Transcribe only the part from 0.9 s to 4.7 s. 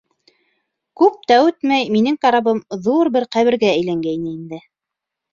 Күп тә үтмәй минең карабым ҙур бер ҡәбергә әйләнгәйне инде.